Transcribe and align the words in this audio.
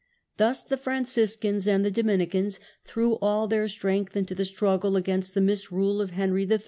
Thus 0.37 0.63
the 0.63 0.77
Franciscans 0.77 1.67
and 1.67 1.85
the 1.85 1.91
Dominicans 1.91 2.59
threw 2.85 3.17
all 3.17 3.47
their 3.47 3.67
strength 3.67 4.17
into 4.17 4.33
the 4.33 4.45
struggle 4.45 4.95
against 4.95 5.35
the 5.35 5.41
misrule 5.41 6.01
of 6.01 6.09
Henry 6.09 6.43
III. 6.49 6.57